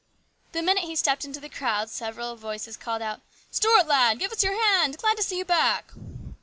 The 0.53 0.63
minute 0.63 0.85
he 0.85 0.95
stepped 0.95 1.25
into 1.25 1.39
the 1.39 1.47
crowd 1.47 1.87
several 1.87 2.35
voices 2.35 2.75
called 2.75 3.03
out," 3.03 3.21
Stuart, 3.51 3.85
lad, 3.85 4.17
give 4.17 4.31
us 4.31 4.43
your 4.43 4.59
hand! 4.59 4.97
Glad 4.97 5.15
to 5.17 5.21
see 5.21 5.37
you 5.37 5.45
back 5.45 5.91